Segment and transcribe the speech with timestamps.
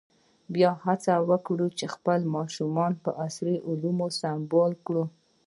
[0.53, 5.03] باید هڅه وکړو چې خپل ماشومان په عصري علومو سمبال کړو.